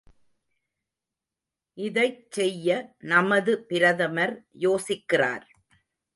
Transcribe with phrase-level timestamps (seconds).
[1.77, 2.69] இதைச் செய்ய
[3.03, 4.35] நமது பிரதமர்
[4.59, 5.45] யோசிக்கிறார்!